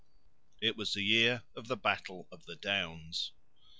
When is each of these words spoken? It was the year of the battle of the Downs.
It 0.59 0.75
was 0.75 0.93
the 0.93 1.03
year 1.03 1.43
of 1.55 1.67
the 1.67 1.77
battle 1.77 2.27
of 2.31 2.47
the 2.47 2.55
Downs. 2.55 3.33